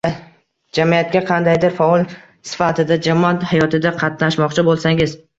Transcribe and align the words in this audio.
Jamiyatga 0.75 1.19
qandaydir 1.25 1.75
faol 1.79 2.05
sifatida 2.51 2.97
jamoat 3.09 3.45
hayotida 3.51 3.91
qatnashmoqchi 3.99 4.65
bo‘lsangiz 4.71 5.15